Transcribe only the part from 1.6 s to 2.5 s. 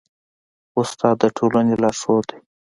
لارښود دی.